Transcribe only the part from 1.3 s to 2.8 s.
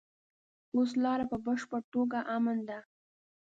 په بشپړه توګه امن ده.